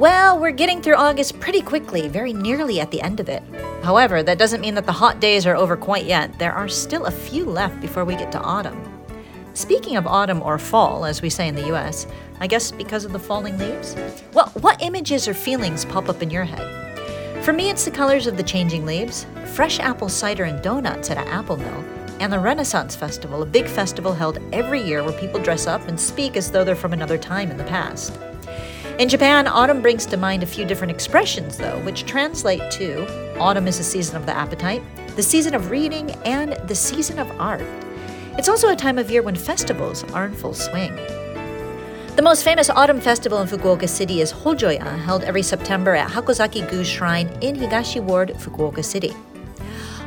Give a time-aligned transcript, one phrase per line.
[0.00, 3.42] Well, we're getting through August pretty quickly, very nearly at the end of it.
[3.82, 6.38] However, that doesn't mean that the hot days are over quite yet.
[6.38, 8.82] There are still a few left before we get to autumn.
[9.52, 12.06] Speaking of autumn or fall, as we say in the US,
[12.40, 13.94] I guess because of the falling leaves?
[14.32, 17.44] Well, what images or feelings pop up in your head?
[17.44, 21.18] For me, it's the colors of the changing leaves, fresh apple cider and donuts at
[21.18, 21.84] an apple mill,
[22.20, 26.00] and the Renaissance Festival, a big festival held every year where people dress up and
[26.00, 28.18] speak as though they're from another time in the past.
[29.00, 33.66] In Japan, autumn brings to mind a few different expressions, though, which translate to autumn
[33.66, 34.82] is the season of the appetite,
[35.16, 37.64] the season of reading, and the season of art.
[38.36, 40.94] It's also a time of year when festivals are in full swing.
[42.16, 46.84] The most famous autumn festival in Fukuoka City is Hojoya, held every September at Hakozaki-gu
[46.84, 49.16] Shrine in Higashi Ward, Fukuoka City.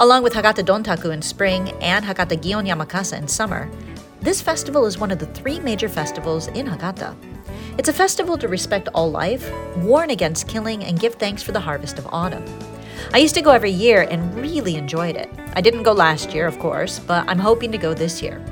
[0.00, 3.70] Along with Hakata Dontaku in spring and Hakata Gion Yamakasa in summer,
[4.22, 7.14] this festival is one of the three major festivals in Hakata.
[7.78, 11.60] It's a festival to respect all life, warn against killing, and give thanks for the
[11.60, 12.44] harvest of autumn.
[13.14, 15.30] I used to go every year and really enjoyed it.
[15.54, 18.44] I didn't go last year, of course, but I'm hoping to go this year.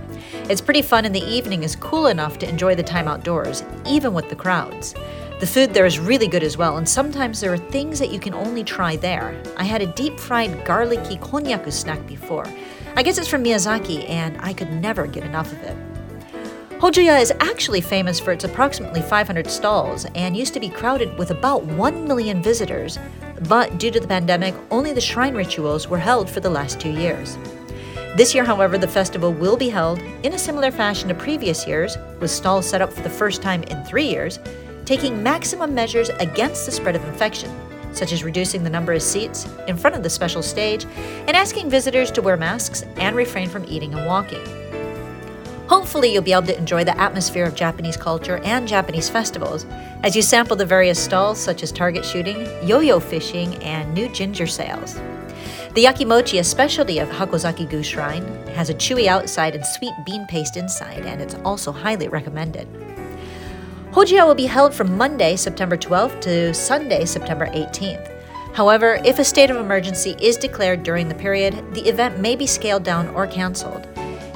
[0.49, 4.15] It's pretty fun, and the evening is cool enough to enjoy the time outdoors, even
[4.15, 4.95] with the crowds.
[5.41, 8.21] The food there is really good as well, and sometimes there are things that you
[8.21, 9.43] can only try there.
[9.57, 12.47] I had a deep fried garlicky konnyaku snack before.
[12.95, 15.77] I guess it's from Miyazaki, and I could never get enough of it.
[16.79, 21.31] Hojoya is actually famous for its approximately 500 stalls and used to be crowded with
[21.31, 22.99] about 1 million visitors,
[23.49, 26.91] but due to the pandemic, only the shrine rituals were held for the last two
[26.91, 27.39] years.
[28.15, 31.97] This year, however, the festival will be held in a similar fashion to previous years,
[32.21, 34.39] with stalls set up for the first time in three years,
[34.85, 37.51] taking maximum measures against the spread of infection,
[37.95, 40.85] such as reducing the number of seats in front of the special stage
[41.27, 44.66] and asking visitors to wear masks and refrain from eating and walking.
[45.69, 49.67] Hopefully, you'll be able to enjoy the atmosphere of Japanese culture and Japanese festivals
[50.05, 54.09] as you sample the various stalls such as target shooting, yo yo fishing, and new
[54.11, 54.95] ginger sales.
[55.75, 58.25] The yakimochi, a specialty of Hakozaki Gu Shrine,
[58.55, 62.69] has a chewy outside and sweet bean paste inside, and it's also highly recommended.
[63.91, 68.13] Hojoya will be held from Monday, September 12th to Sunday, September 18th.
[68.55, 72.47] However, if a state of emergency is declared during the period, the event may be
[72.47, 73.87] scaled down or canceled.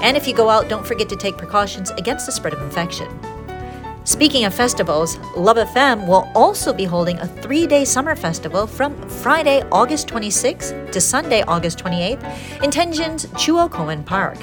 [0.02, 3.08] And if you go out, don't forget to take precautions against the spread of infection.
[4.04, 8.96] Speaking of festivals, Love FM will also be holding a three day summer festival from
[9.08, 12.22] Friday, August 26th to Sunday, August 28th
[12.62, 14.38] in Tenjin's Chuo Koen Park.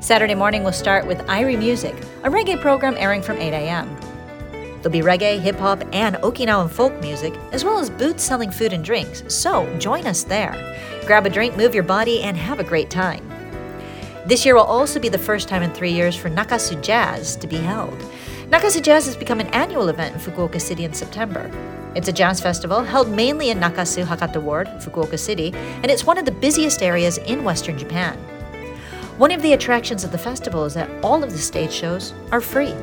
[0.00, 1.94] Saturday morning will start with Irie Music,
[2.24, 3.96] a reggae program airing from 8 a.m.
[4.82, 8.72] There'll be reggae, hip hop, and Okinawan folk music, as well as booths selling food
[8.72, 10.52] and drinks, so join us there.
[11.06, 13.31] Grab a drink, move your body, and have a great time.
[14.24, 17.48] This year will also be the first time in three years for Nakasu Jazz to
[17.48, 17.98] be held.
[18.50, 21.50] Nakasu Jazz has become an annual event in Fukuoka City in September.
[21.96, 26.18] It's a jazz festival held mainly in Nakasu Hakata Ward, Fukuoka City, and it's one
[26.18, 28.16] of the busiest areas in Western Japan.
[29.18, 32.40] One of the attractions of the festival is that all of the stage shows are
[32.40, 32.74] free.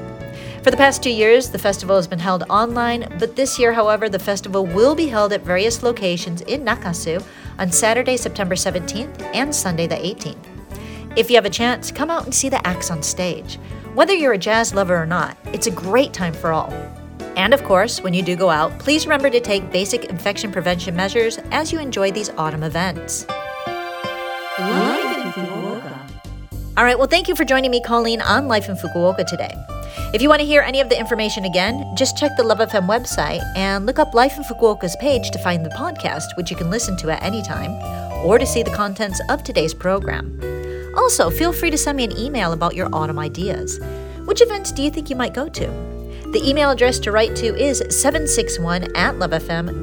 [0.61, 4.09] For the past two years, the festival has been held online, but this year, however,
[4.09, 7.23] the festival will be held at various locations in Nakasu
[7.57, 10.48] on Saturday, September 17th and Sunday, the 18th.
[11.19, 13.59] If you have a chance, come out and see the acts on stage.
[13.93, 16.71] Whether you're a jazz lover or not, it's a great time for all.
[17.35, 20.95] And of course, when you do go out, please remember to take basic infection prevention
[20.95, 23.27] measures as you enjoy these autumn events.
[23.27, 26.09] Life in Fukuoka.
[26.77, 29.53] All right, well, thank you for joining me, Colleen, on Life in Fukuoka today.
[30.13, 32.87] If you want to hear any of the information again, just check the Love FM
[32.87, 36.69] website and look up Life in Fukuoka's page to find the podcast, which you can
[36.69, 37.71] listen to at any time,
[38.25, 40.39] or to see the contents of today's program.
[41.09, 43.79] Also, feel free to send me an email about your autumn ideas.
[44.25, 45.65] Which events do you think you might go to?
[46.33, 49.81] The email address to write to is 761 at lovefm.co.jp.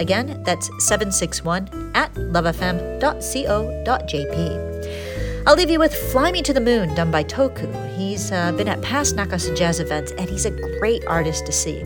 [0.00, 2.98] Again, that's 761 at lovefm.co.jp.
[5.44, 7.96] I'll leave you with Fly Me to the Moon, done by Toku.
[7.96, 11.80] He's uh, been at past Nakasu Jazz events, and he's a great artist to see.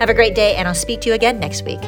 [0.00, 1.78] Have a great day, and I'll speak to you again next week.